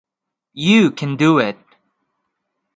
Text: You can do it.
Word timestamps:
You 0.55 0.89
can 0.89 1.15
do 1.15 1.37
it. 1.37 1.59